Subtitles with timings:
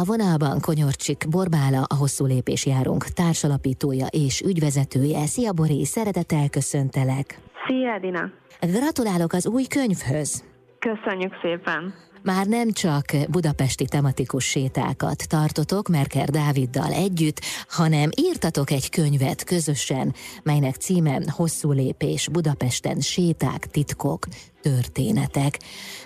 [0.00, 5.26] A vonalban Konyorcsik Borbála, a hosszú lépés járunk társalapítója és ügyvezetője.
[5.26, 7.38] Szia Bori, szeretettel köszöntelek.
[7.66, 8.30] Szia Edina.
[8.60, 10.44] Gratulálok az új könyvhöz.
[10.78, 11.94] Köszönjük szépen.
[12.22, 20.14] Már nem csak budapesti tematikus sétákat tartotok Merker Dáviddal együtt, hanem írtatok egy könyvet közösen,
[20.42, 24.26] melynek címe Hosszú lépés Budapesten séták, titkok,
[24.62, 25.58] történetek.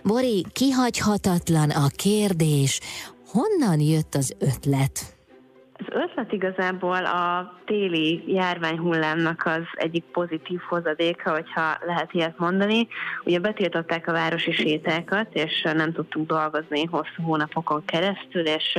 [0.04, 2.80] Bori, kihagyhatatlan a kérdés,
[3.32, 5.16] honnan jött az ötlet?
[5.72, 12.88] Az ötlet igazából a téli járványhullámnak az egyik pozitív hozadéka, hogyha lehet ilyet mondani.
[13.24, 18.78] Ugye betiltották a városi sétákat, és nem tudtunk dolgozni hosszú hónapokon keresztül, és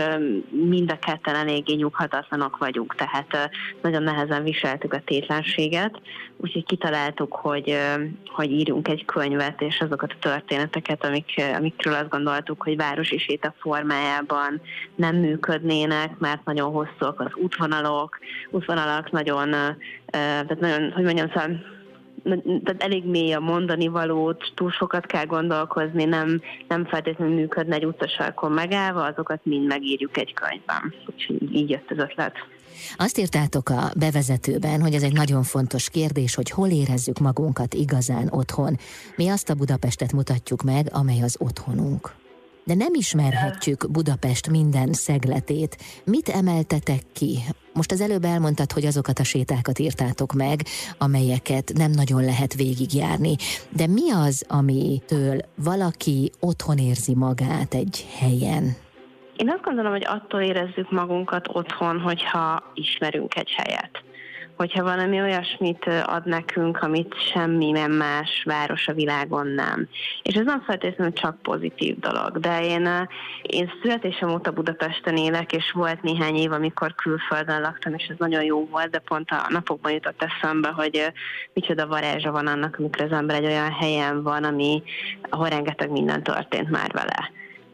[0.49, 3.49] mind a ketten eléggé nyughatatlanok vagyunk, tehát
[3.81, 6.01] nagyon nehezen viseltük a tétlenséget,
[6.43, 7.77] úgyhogy kitaláltuk, hogy,
[8.25, 13.53] hogy írjunk egy könyvet, és azokat a történeteket, amik, amikről azt gondoltuk, hogy városi séta
[13.59, 14.61] formájában
[14.95, 19.49] nem működnének, mert nagyon hosszúak az útvonalok, útvonalak nagyon,
[20.05, 21.71] tehát nagyon, hogy mondjam, szóval
[22.63, 27.85] tehát elég mély a mondani valót, túl sokat kell gondolkozni, nem, nem feltétlenül működne egy
[27.85, 30.93] utcasarkon megállva, azokat mind megírjuk egy könyvben.
[31.05, 32.33] Úgyhogy így jött az ötlet.
[32.97, 38.27] Azt írtátok a bevezetőben, hogy ez egy nagyon fontos kérdés, hogy hol érezzük magunkat igazán
[38.31, 38.77] otthon.
[39.15, 42.15] Mi azt a Budapestet mutatjuk meg, amely az otthonunk.
[42.65, 45.77] De nem ismerhetjük Budapest minden szegletét.
[46.05, 47.39] Mit emeltetek ki?
[47.73, 50.65] Most az előbb elmondtad, hogy azokat a sétákat írtátok meg,
[50.97, 53.35] amelyeket nem nagyon lehet végigjárni.
[53.69, 58.82] De mi az, amitől valaki otthon érzi magát egy helyen?
[59.43, 64.03] Én azt gondolom, hogy attól érezzük magunkat otthon, hogyha ismerünk egy helyet
[64.55, 69.87] hogyha valami olyasmit ad nekünk, amit semmi más város a világon nem.
[70.21, 73.07] És ez nem feltétlenül csak pozitív dolog, de én,
[73.41, 78.43] én születésem óta Budapesten élek, és volt néhány év, amikor külföldön laktam, és ez nagyon
[78.43, 81.11] jó volt, de pont a napokban jutott eszembe, hogy
[81.53, 84.83] micsoda varázsa van annak, amikor az ember egy olyan helyen van, ami,
[85.29, 87.31] ahol rengeteg minden történt már vele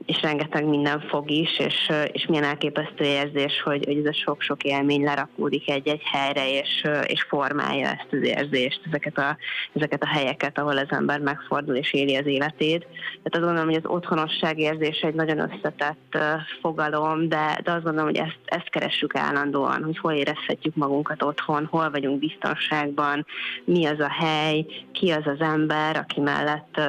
[0.10, 4.64] és rengeteg minden fog is, és, és milyen elképesztő érzés, hogy, hogy ez a sok-sok
[4.64, 9.38] élmény lerakódik egy-egy helyre, és, és formálja ezt az érzést, ezeket a,
[9.74, 12.86] ezeket a helyeket, ahol az ember megfordul és éli az életét.
[12.90, 16.18] Tehát azt gondolom, hogy az otthonosság érzése egy nagyon összetett
[16.62, 21.66] fogalom, de, de azt gondolom, hogy ezt, ezt keressük állandóan, hogy hol érezhetjük magunkat otthon,
[21.66, 23.26] hol vagyunk biztonságban,
[23.64, 26.82] mi az a hely, ki az az ember, aki mellett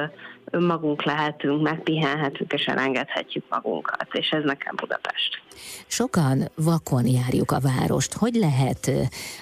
[0.45, 5.41] önmagunk lehetünk, megpihenhetünk és elengedhetjük magunkat, és ez nekem Budapest.
[5.87, 8.13] Sokan vakon járjuk a várost.
[8.13, 8.91] Hogy lehet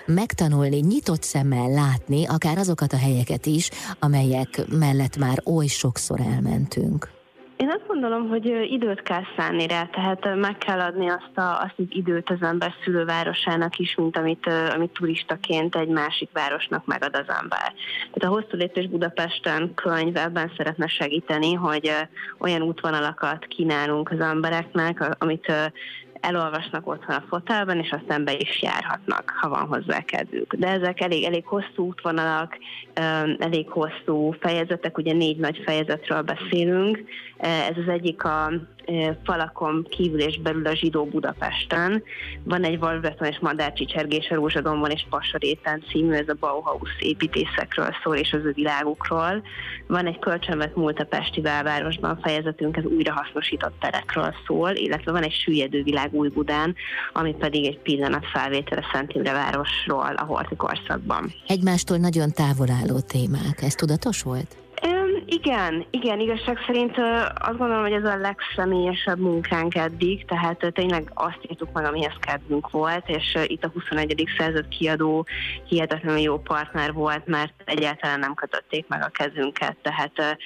[0.05, 7.18] megtanulni, nyitott szemmel látni akár azokat a helyeket is, amelyek mellett már oly sokszor elmentünk?
[7.59, 11.73] Én azt gondolom, hogy időt kell szánni rá, tehát meg kell adni azt, a, azt
[11.77, 17.35] az időt az ember szülővárosának is, mint amit, amit turistaként egy másik városnak megad az
[17.41, 17.73] ember.
[18.11, 21.91] Tehát a hosszú lépés Budapesten könyv ebben szeretne segíteni, hogy
[22.37, 25.51] olyan útvonalakat kínálunk az embereknek, amit
[26.21, 30.53] elolvasnak otthon a fotelben, és aztán be is járhatnak, ha van hozzá kedvük.
[30.53, 32.57] De ezek elég, elég hosszú útvonalak,
[33.39, 37.03] elég hosszú fejezetek, ugye négy nagy fejezetről beszélünk.
[37.37, 38.51] Ez az egyik a
[39.23, 42.03] falakon kívül és belül a zsidó Budapesten.
[42.43, 48.15] Van egy Valveton és Madárcsicsergés a Rózsadombon és Pasaréten című, ez a Bauhaus építészekről szól
[48.15, 49.41] és az ő világukról.
[49.87, 55.35] Van egy kölcsönvet múlt a Pesti belvárosban fejezetünk, ez újrahasznosított terekről szól, illetve van egy
[55.43, 56.75] süllyedő világ Új-Budán,
[57.13, 61.33] ami pedig egy pillanat felvétele Szent Imre városról a Horti korszakban.
[61.47, 64.57] Egymástól nagyon távol álló témák, ez tudatos volt?
[65.31, 66.97] Igen, igen, igazság szerint
[67.35, 72.69] azt gondolom, hogy ez a legszemélyesebb munkánk eddig, tehát tényleg azt írtuk meg, amihez kedvünk
[72.69, 74.27] volt, és itt a 21.
[74.37, 75.25] század kiadó
[75.67, 80.37] hihetetlenül jó partner volt, mert egyáltalán nem kötötték meg a kezünket, tehát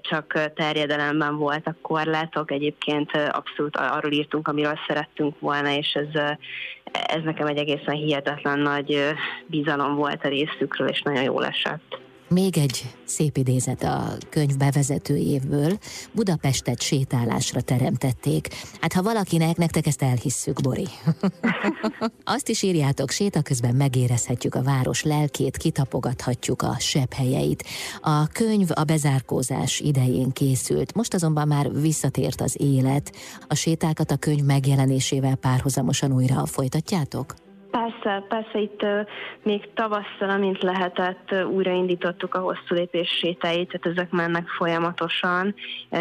[0.00, 6.22] csak terjedelemben voltak korlátok, egyébként abszolút arról írtunk, amiről szerettünk volna, és ez,
[6.92, 9.14] ez nekem egy egészen hihetetlen nagy
[9.46, 12.02] bizalom volt a részükről, és nagyon jól esett.
[12.28, 15.78] Még egy szép idézet a könyv bevezetőjéből.
[16.12, 18.48] Budapestet sétálásra teremtették.
[18.80, 20.88] Hát ha valakinek, nektek ezt elhisszük, Bori.
[22.24, 27.64] Azt is írjátok, séta közben megérezhetjük a város lelkét, kitapogathatjuk a sebb helyeit.
[28.00, 33.12] A könyv a bezárkózás idején készült, most azonban már visszatért az élet.
[33.48, 37.43] A sétákat a könyv megjelenésével párhuzamosan újra folytatjátok?
[37.80, 38.86] Persze, persze itt
[39.42, 45.54] még tavasszal, amint lehetett, újraindítottuk a hosszú lépés sétáit, tehát ezek mennek folyamatosan,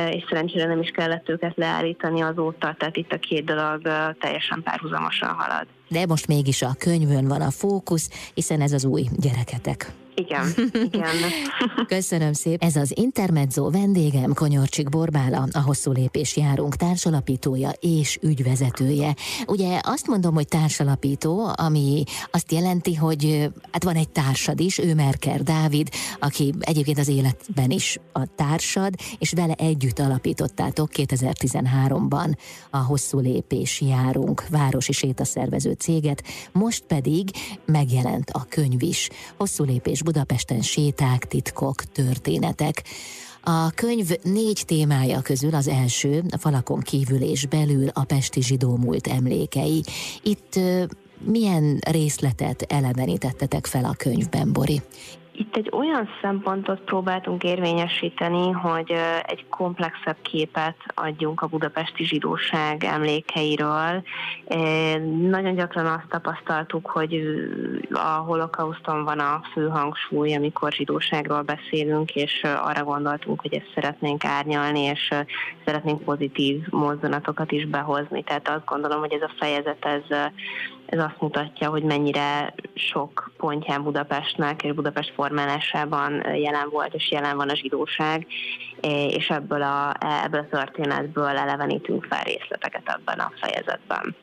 [0.10, 3.82] és szerencsére nem is kellett őket leállítani azóta, tehát itt a két dolog
[4.20, 5.68] teljesen párhuzamosan halad.
[5.88, 9.92] De most mégis a könyvön van a fókusz, hiszen ez az új gyereketek.
[10.16, 11.16] Igen, igen.
[11.88, 12.68] Köszönöm szépen.
[12.68, 19.16] Ez az Intermezzo vendégem, Konyorcsik Borbála, a Hosszú Lépés Járunk társalapítója és ügyvezetője.
[19.48, 24.96] Ugye azt mondom, hogy társalapító, ami azt jelenti, hogy hát van egy társad is, ő
[24.96, 25.90] Merker Dávid,
[26.20, 32.38] aki egyébként az életben is a társad, és vele együtt alapítottátok 2013-ban
[32.70, 37.30] a Hosszú Lépés Járunk városi sétaszervező céget, most pedig
[37.66, 39.10] megjelent a könyv is.
[39.38, 42.84] Hosszú Lépés Budapesten séták, titkok, történetek.
[43.42, 48.76] A könyv négy témája közül az első, a falakon kívül és belül a pesti zsidó
[48.78, 49.84] múlt emlékei.
[50.24, 50.60] Itt
[51.26, 54.82] milyen részletet elevenítettetek fel a könyvben, Bori?
[55.36, 58.94] Itt egy olyan szempontot próbáltunk érvényesíteni, hogy
[59.24, 64.04] egy komplexebb képet adjunk a budapesti zsidóság emlékeiről.
[65.30, 67.22] Nagyon gyakran azt tapasztaltuk, hogy
[67.92, 74.26] a holokauszton van a fő hangsúly, amikor zsidóságról beszélünk, és arra gondoltunk, hogy ezt szeretnénk
[74.26, 75.14] árnyalni, és
[75.66, 78.24] szeretnénk pozitív mozdulatokat is behozni.
[78.24, 80.18] Tehát azt gondolom, hogy ez a fejezet ez
[80.94, 87.38] ez azt mutatja, hogy mennyire sok pontján Budapestnek és Budapest formálásában jelen volt és jelen
[87.38, 88.28] van a zsidóság,
[89.08, 89.94] és ebből a,
[90.24, 94.16] ebből a történetből elevenítünk fel részleteket ebben a fejezetben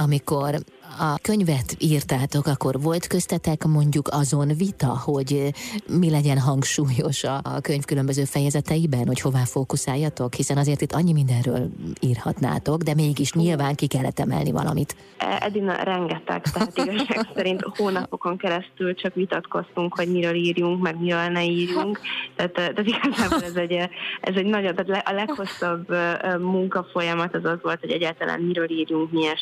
[0.00, 0.54] amikor
[0.98, 5.52] a könyvet írtátok, akkor volt köztetek mondjuk azon vita, hogy
[5.88, 11.70] mi legyen hangsúlyos a könyv különböző fejezeteiben, hogy hová fókuszáljatok, hiszen azért itt annyi mindenről
[12.00, 14.96] írhatnátok, de mégis nyilván ki kellett emelni valamit.
[15.16, 21.28] E, Edina, rengeteg, tehát igazság szerint hónapokon keresztül csak vitatkoztunk, hogy miről írjunk, meg miről
[21.28, 22.00] ne írjunk.
[22.36, 23.72] Tehát, tehát igazából ez egy,
[24.20, 25.94] ez egy nagyon, tehát a leghosszabb
[26.40, 29.36] munkafolyamat az az volt, hogy egyáltalán miről írjunk, milyen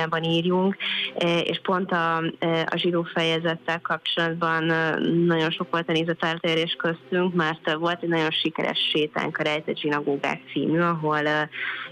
[0.00, 0.76] struktúrában írjunk,
[1.14, 6.76] E, és pont a, e, a zsidó fejezettel kapcsolatban e, nagyon sok volt a nézeteltérés
[6.78, 11.26] köztünk, mert volt egy nagyon sikeres sétánk a Rejtett Zsinagógák című, ahol,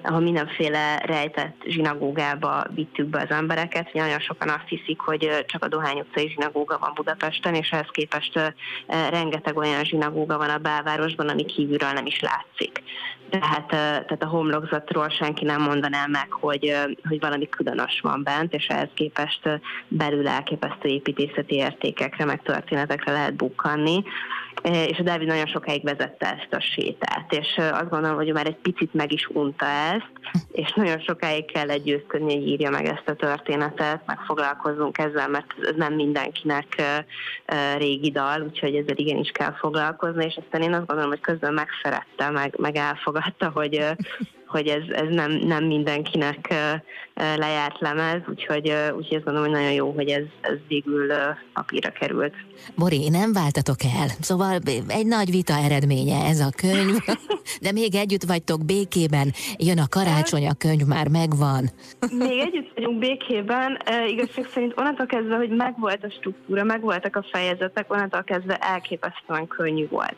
[0.02, 3.92] ahol mindenféle rejtett zsinagógába vittük be az embereket.
[3.92, 8.54] Nagyon sokan azt hiszik, hogy csak a Dohány utcai zsinagóga van Budapesten, és ehhez képest
[9.10, 12.82] rengeteg olyan zsinagóga van a belvárosban, ami kívülről nem is látszik.
[13.30, 16.76] Tehát, tehát a homlokzatról senki nem mondaná meg, hogy,
[17.08, 23.34] hogy valami különös van bent, és ehhez képest belül elképesztő építészeti értékekre, meg történetekre lehet
[23.34, 24.02] bukkanni.
[24.62, 28.56] És a Dávid nagyon sokáig vezette ezt a sétát, és azt gondolom, hogy már egy
[28.56, 30.10] picit meg is unta ezt,
[30.52, 35.54] és nagyon sokáig kell győzködni, hogy írja meg ezt a történetet, meg foglalkozzunk ezzel, mert
[35.62, 36.82] ez nem mindenkinek
[37.76, 42.30] régi dal, úgyhogy ezzel igenis kell foglalkozni, és aztán én azt gondolom, hogy közben megszerette,
[42.30, 43.84] meg, meg elfogadta, hogy,
[44.48, 46.54] hogy ez, ez nem, nem mindenkinek
[47.14, 51.12] lejárt lemez, úgyhogy, úgyhogy azt gondolom, hogy nagyon jó, hogy ez, ez végül
[51.52, 52.34] papírra került.
[52.76, 54.58] Bori, nem váltatok el, szóval
[54.88, 56.96] egy nagy vita eredménye ez a könyv,
[57.62, 61.70] de még együtt vagytok békében, jön a karácsony, a könyv már megvan.
[62.18, 63.78] Még együtt vagyunk békében,
[64.08, 69.88] igazság szerint onnantól kezdve, hogy megvolt a struktúra, megvoltak a fejezetek, onnantól kezdve elképesztően könnyű
[69.88, 70.16] volt.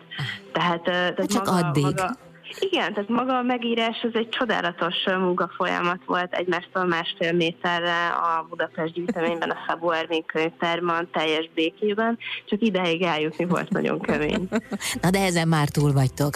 [0.52, 1.82] Tehát, tehát csak maga, addig.
[1.82, 2.16] Maga,
[2.58, 8.92] igen, tehát maga a megírás az egy csodálatos munkafolyamat volt egymástól másfél méterre a Budapest
[8.92, 14.48] gyűjteményben, a Szabó Ervin könyvtárban, teljes békében, csak ideig eljutni volt nagyon kemény.
[15.02, 16.34] Na de ezen már túl vagytok.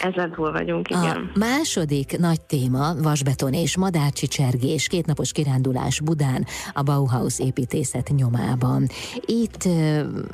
[0.00, 1.30] Ezen túl vagyunk, igen.
[1.34, 8.86] A második nagy téma, vasbeton és madárcsicsergés, kétnapos kirándulás Budán, a Bauhaus építészet nyomában.
[9.20, 9.64] Itt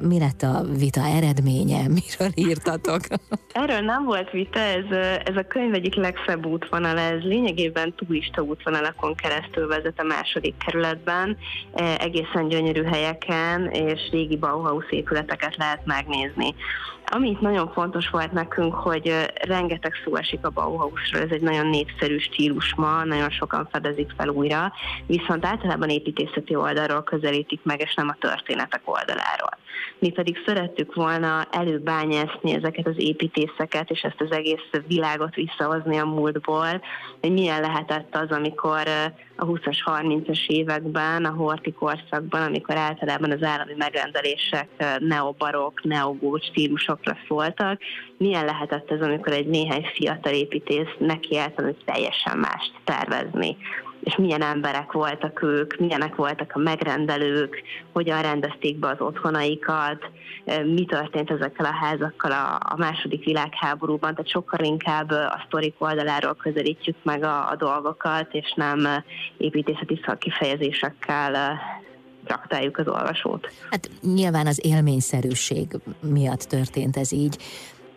[0.00, 1.80] mi lett a vita eredménye?
[1.98, 3.00] Miről írtatok?
[3.52, 4.84] Erről nem volt vita, ez
[5.24, 11.36] ez a könyv egyik legszebb útvonal, ez lényegében turista útvonalakon keresztül vezet a második kerületben,
[11.72, 16.54] e, egészen gyönyörű helyeken és régi Bauhaus épületeket lehet megnézni.
[17.14, 19.14] Amit nagyon fontos volt nekünk, hogy
[19.46, 24.28] rengeteg szó esik a Bauhausról, ez egy nagyon népszerű stílus ma, nagyon sokan fedezik fel
[24.28, 24.72] újra,
[25.06, 29.58] viszont általában építészeti oldalról közelítik meg, és nem a történetek oldaláról.
[29.98, 36.04] Mi pedig szerettük volna előbányászni ezeket az építészeket, és ezt az egész világot visszahozni a
[36.04, 36.82] múltból,
[37.20, 38.88] hogy milyen lehetett az, amikor
[39.36, 46.50] a 20-as, 30-as években, a horti korszakban, amikor általában az állami megrendelések neobarok, neogót
[47.02, 47.80] stílusokra szóltak,
[48.16, 53.56] milyen lehetett ez, amikor egy néhány fiatal építész nekiállt, hogy teljesen mást tervezni?
[54.00, 60.10] És milyen emberek voltak ők, milyenek voltak a megrendelők, hogyan rendezték be az otthonaikat,
[60.64, 66.34] mi történt ezekkel a házakkal a, a második világháborúban, tehát sokkal inkább a sztorik oldaláról
[66.34, 68.88] közelítjük meg a, a dolgokat, és nem
[69.36, 71.60] építészeti szakkifejezésekkel
[72.24, 73.52] traktáljuk az olvasót.
[73.70, 75.66] Hát nyilván az élményszerűség
[76.00, 77.38] miatt történt ez így.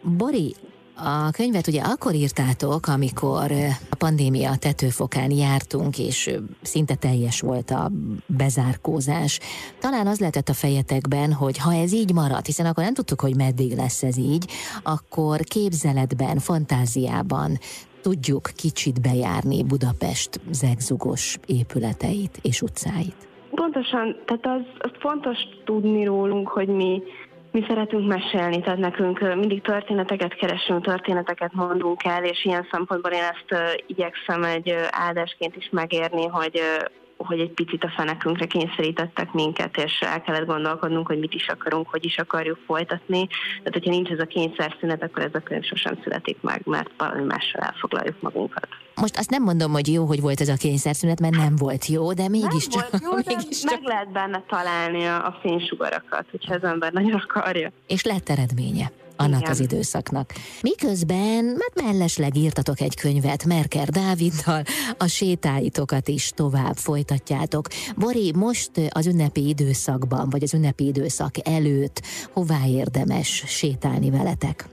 [0.02, 0.56] Bori,
[0.98, 3.52] a könyvet ugye akkor írtátok, amikor
[3.90, 7.92] a pandémia tetőfokán jártunk, és szinte teljes volt a
[8.26, 9.40] bezárkózás.
[9.80, 13.36] Talán az lehetett a fejetekben, hogy ha ez így marad, hiszen akkor nem tudtuk, hogy
[13.36, 14.52] meddig lesz ez így,
[14.84, 17.60] akkor képzeletben, fantáziában
[18.02, 23.28] tudjuk kicsit bejárni Budapest zegzugos épületeit és utcáit.
[23.76, 27.04] Pontosan, tehát az, az fontos tudni rólunk, hogy mi
[27.52, 33.22] mi szeretünk mesélni, tehát nekünk mindig történeteket keresünk, történeteket mondunk el, és ilyen szempontból én
[33.22, 36.62] ezt igyekszem egy áldásként is megérni, hogy
[37.26, 41.90] hogy egy picit a fenekünkre kényszerítettek minket, és el kellett gondolkodnunk, hogy mit is akarunk,
[41.90, 43.28] hogy is akarjuk folytatni.
[43.58, 47.24] Tehát, hogyha nincs ez a kényszerszünet, akkor ez a könyv sosem születik meg, mert valami
[47.24, 48.68] mással elfoglaljuk magunkat.
[48.96, 52.14] Most azt nem mondom, hogy jó, hogy volt ez a kényszerszünet, mert nem volt jó,
[52.14, 52.92] de mégiscsak.
[52.92, 57.24] Nem volt jó, mégis meg lehet benne találni a, a fénysugarakat, hogyha az ember nagyon
[57.28, 57.72] akarja.
[57.88, 59.52] És lett eredménye annak Igen.
[59.52, 60.34] az időszaknak.
[60.62, 64.64] Miközben, mert mellesleg írtatok egy könyvet Merker Dáviddal,
[64.98, 67.68] a sétáitokat is tovább folytatjátok.
[67.96, 72.02] Bori, most az ünnepi időszakban, vagy az ünnepi időszak előtt
[72.34, 74.68] hová érdemes sétálni veletek?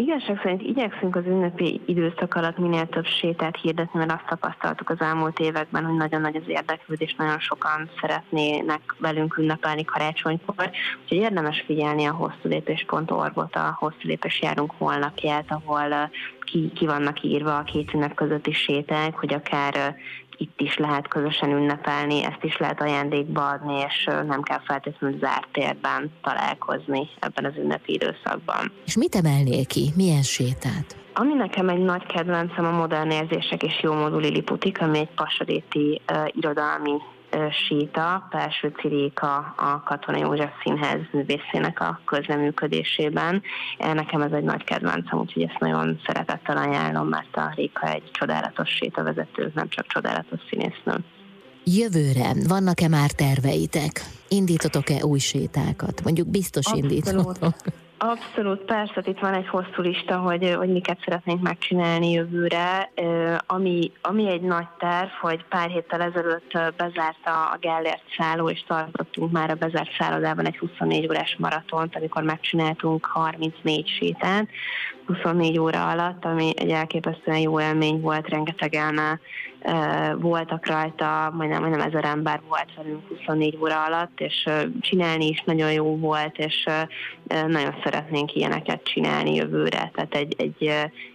[0.00, 5.00] Igazság szerint igyekszünk az ünnepi időszak alatt minél több sétát hirdetni, mert azt tapasztaltuk az
[5.00, 10.70] elmúlt években, hogy nagyon nagy az érdeklődés, nagyon sokan szeretnének velünk ünnepelni karácsonykor.
[11.02, 17.62] Úgyhogy érdemes figyelni a hosszúlépés.org-ot, a hosszúlépés járunk holnapját, ahol ki, ki vannak írva a
[17.62, 19.96] két ünnep közötti séták, hogy akár
[20.38, 25.48] itt is lehet közösen ünnepelni, ezt is lehet ajándékba adni, és nem kell feltétlenül zárt
[25.52, 28.72] térben találkozni ebben az ünnepi időszakban.
[28.86, 29.92] És mit emelnél ki?
[29.96, 30.96] Milyen sétát?
[31.14, 36.00] Ami nekem egy nagy kedvencem a modern érzések és jó módú Liliputik, ami egy pasadéti
[36.12, 36.92] uh, irodalmi
[37.50, 43.42] Síta, Pelső Ciréka a Katona József Színház művészének a közleműködésében.
[43.78, 48.68] Nekem ez egy nagy kedvencem, úgyhogy ezt nagyon szeretettel ajánlom, mert a Réka egy csodálatos
[48.68, 50.94] sétavezető, nem csak csodálatos színésznő.
[51.64, 54.02] Jövőre vannak-e már terveitek?
[54.28, 56.04] Indítotok-e új sétákat?
[56.04, 56.90] Mondjuk biztos Abszolút.
[56.90, 57.54] indítotok.
[58.00, 62.92] Abszolút, persze, itt van egy hosszú lista, hogy, hogy miket szeretnénk megcsinálni jövőre.
[63.46, 69.32] Ami, ami egy nagy terv, hogy pár héttel ezelőtt bezárta a Gellért szálló, és tartottunk
[69.32, 74.48] már a bezárt szállodában egy 24 órás maratont, amikor megcsináltunk 34 sétát,
[75.06, 79.20] 24 óra alatt, ami egy elképesztően jó élmény volt, rengetegen
[80.16, 84.48] voltak rajta, majdnem, majdnem ezer ember volt velünk 24 óra alatt, és
[84.80, 86.68] csinálni is nagyon jó volt, és
[87.46, 90.66] nagyon szeretnénk ilyeneket csinálni jövőre, tehát egy, egy,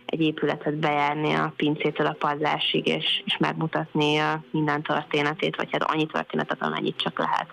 [0.05, 4.19] egy épületet bejárni a pincétől a padlásig, és, és megmutatni
[4.51, 7.47] minden történetét, vagy hát annyi történetet, amennyit csak lehet.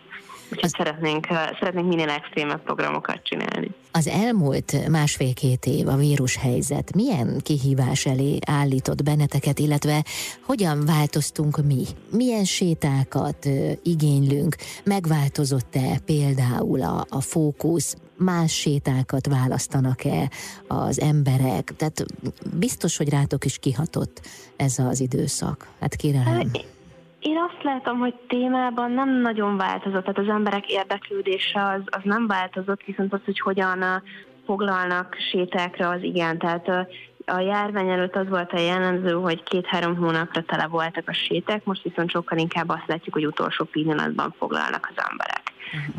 [0.62, 0.70] Az...
[0.76, 1.26] szeretnénk,
[1.58, 3.70] szeretnénk minél extrémebb programokat csinálni.
[3.92, 10.04] Az elmúlt másfél-két év a vírushelyzet milyen kihívás elé állított benneteket, illetve
[10.46, 11.84] hogyan változtunk mi?
[12.10, 13.48] Milyen sétákat
[13.82, 14.56] igénylünk?
[14.84, 17.96] Megváltozott-e például a, a fókusz?
[18.16, 20.30] Más sétákat választanak-e
[20.66, 21.72] az emberek?
[21.76, 22.04] Tehát
[22.58, 24.20] biztos, hogy rátok is kihatott
[24.56, 25.68] ez az időszak.
[25.80, 26.50] Hát kérem.
[27.20, 32.26] Én azt látom, hogy témában nem nagyon változott, tehát az emberek érdeklődése az, az nem
[32.26, 34.02] változott, viszont az, hogy hogyan
[34.46, 36.38] foglalnak sétákra, az igen.
[36.38, 36.68] Tehát
[37.26, 41.82] a járvány előtt az volt a jellemző, hogy két-három hónapra tele voltak a séták, most
[41.82, 45.49] viszont sokkal inkább azt látjuk, hogy utolsó pillanatban foglalnak az emberek.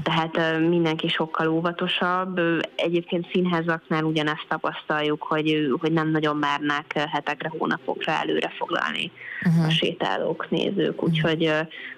[0.04, 2.42] Tehát mindenki sokkal óvatosabb.
[2.76, 9.12] Egyébként színházaknál ugyanezt tapasztaljuk, hogy, hogy nem nagyon mernek hetekre, hónapokra előre foglalni
[9.46, 9.66] uh-huh.
[9.66, 11.04] a sétálók, nézők.
[11.04, 11.52] Úgyhogy,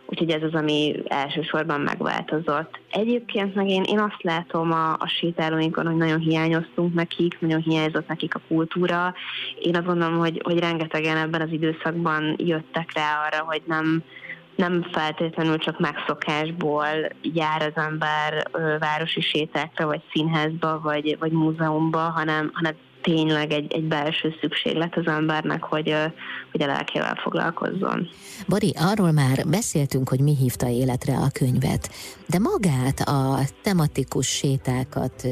[0.05, 2.79] úgyhogy ez az, ami elsősorban megváltozott.
[2.89, 8.07] Egyébként meg én, én azt látom a, a sétálóinkon, hogy nagyon hiányoztunk nekik, nagyon hiányzott
[8.07, 9.13] nekik a kultúra.
[9.59, 14.03] Én azt gondolom, hogy, hogy rengetegen ebben az időszakban jöttek rá arra, hogy nem
[14.55, 16.87] nem feltétlenül csak megszokásból
[17.21, 18.43] jár az ember
[18.79, 25.07] városi sétákra, vagy színházba, vagy, vagy múzeumba, hanem, hanem tényleg egy, egy belső szükséglet az
[25.07, 25.95] embernek, hogy,
[26.51, 28.09] hogy a lelkével foglalkozzon.
[28.47, 31.89] Bori, arról már beszéltünk, hogy mi hívta életre a könyvet,
[32.27, 35.27] de magát a tematikus sétákat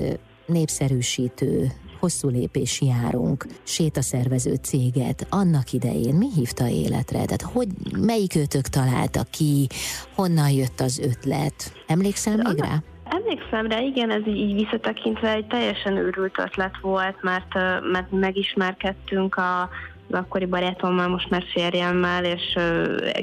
[0.45, 1.71] népszerűsítő
[2.01, 7.25] hosszú lépés járunk, sétaszervező céget annak idején mi hívta életre?
[7.25, 7.67] Tehát hogy
[8.05, 9.67] melyik őtök találta ki,
[10.15, 11.74] honnan jött az ötlet?
[11.88, 12.75] Emlékszel még rá?
[13.03, 17.53] Emlékszem rá, igen, ez így, így visszatekintve egy teljesen őrült ötlet volt, mert,
[17.91, 19.70] mert megismerkedtünk a,
[20.12, 22.58] az akkori barátommal, most már férjemmel, és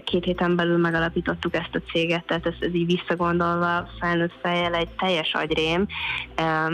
[0.05, 4.89] két héten belül megalapítottuk ezt a céget, tehát ez, ez így visszagondolva felnőtt fejjel egy
[4.89, 5.87] teljes agyrém,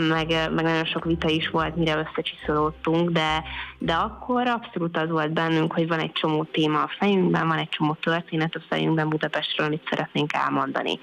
[0.09, 3.43] meg, meg nagyon sok vita is volt, mire összecsiszolódtunk, de,
[3.77, 7.69] de akkor abszolút az volt bennünk, hogy van egy csomó téma a fejünkben, van egy
[7.69, 10.99] csomó történet a fejünkben Budapestről, amit szeretnénk elmondani.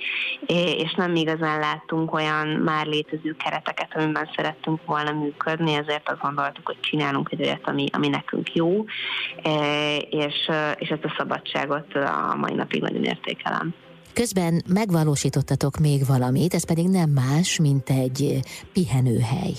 [0.76, 6.66] És nem igazán láttunk olyan már létező kereteket, amiben szerettünk volna működni, ezért azt gondoltuk,
[6.66, 8.84] hogy csinálunk egy olyat, ami, ami nekünk jó,
[10.10, 13.74] és, és ezt a szabadságot a mai napig nagyon értékelem.
[14.12, 18.40] Közben megvalósítottatok még valamit, ez pedig nem más, mint egy
[18.72, 19.52] pihenőhely.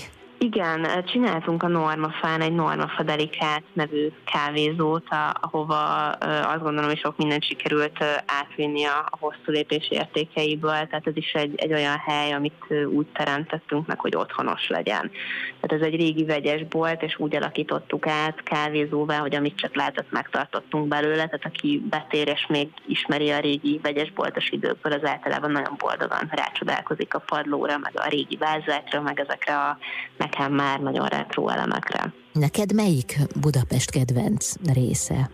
[0.44, 5.08] Igen, csináltunk a Normafán egy Normafa Delikát nevű kávézót,
[5.42, 6.10] ahova
[6.42, 11.54] azt gondolom, hogy sok mindent sikerült átvinni a, hosszú lépés értékeiből, tehát ez is egy,
[11.56, 15.12] egy olyan hely, amit úgy teremtettünk meg, hogy otthonos legyen.
[15.60, 20.12] Tehát ez egy régi vegyes bolt, és úgy alakítottuk át kávézóvá, hogy amit csak lehetett,
[20.12, 25.52] megtartottunk belőle, tehát aki betér és még ismeri a régi vegyes boltos időkből, az általában
[25.52, 29.78] nagyon boldogan rácsodálkozik a padlóra, meg a régi vázákra, meg ezekre a
[30.18, 32.13] meg nekem már nagyon retro elemekre.
[32.34, 35.30] Neked melyik Budapest kedvenc része?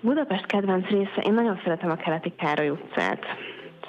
[0.00, 3.24] Budapest kedvenc része, én nagyon szeretem a Keleti Károly utcát.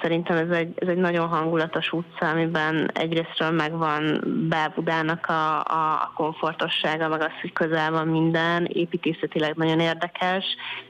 [0.02, 7.08] Szerintem ez egy, ez egy nagyon hangulatos utca, amiben egyrésztről megvan Belbudának a, a komfortossága,
[7.08, 10.44] meg az, hogy közel van minden, építészetileg nagyon érdekes,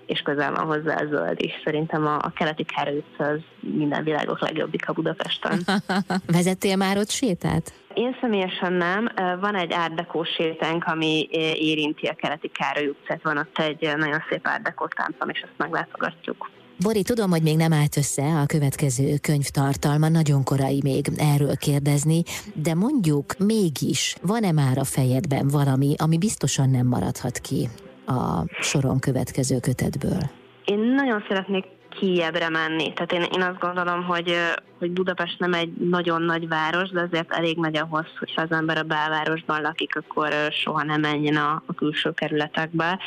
[0.07, 1.52] és közel van hozzá a zöld is.
[1.64, 5.61] Szerintem a, a keleti Károly utca az minden világok legjobbik a Budapesten.
[6.37, 7.82] Vezettél már ott sétát?
[7.94, 9.08] Én személyesen nem.
[9.40, 13.22] Van egy árdekó sétánk, ami érinti a keleti Károly utcát.
[13.22, 16.50] Van ott egy nagyon szép árdekó táncom, és ezt meglátogatjuk.
[16.82, 21.56] Bori, tudom, hogy még nem állt össze a következő könyv tartalma, nagyon korai még erről
[21.56, 22.22] kérdezni,
[22.54, 27.68] de mondjuk mégis van-e már a fejedben valami, ami biztosan nem maradhat ki
[28.06, 30.22] a soron következő kötetből?
[30.64, 31.64] Én nagyon szeretnék
[32.00, 32.92] kiebbre menni.
[32.92, 34.34] Tehát én, én azt gondolom, hogy,
[34.83, 38.77] hogy Budapest nem egy nagyon nagy város, de azért elég nagy ahhoz, hogyha az ember
[38.77, 42.99] a belvárosban lakik, akkor soha nem menjen a, a külső kerületekbe,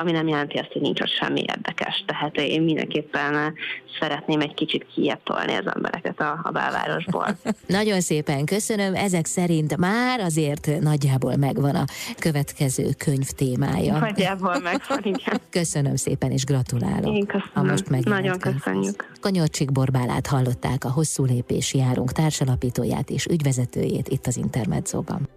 [0.00, 2.04] ami nem jelenti azt, hogy nincs ott semmi érdekes.
[2.06, 3.54] Tehát én mindenképpen
[4.00, 7.26] szeretném egy kicsit kiebb tolni az embereket a, a belvárosból.
[7.66, 8.94] Nagyon szépen köszönöm.
[8.94, 11.84] Ezek szerint már azért nagyjából megvan a
[12.18, 13.98] következő könyv témája.
[13.98, 15.40] Nagyjából megvan, igen.
[15.50, 17.16] Köszönöm szépen, és gratulálok.
[17.16, 17.50] Én köszönöm.
[17.54, 19.12] A most Nagyon köszönjük.
[19.20, 25.28] Kanyarcsik Borbálát hallották a hosszú lépési járunk társalapítóját és ügyvezetőjét itt az Intermedzóban.